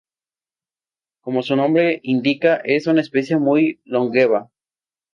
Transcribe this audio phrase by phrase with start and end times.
[1.21, 4.49] Como su nombre indica, es una especie muy longeva.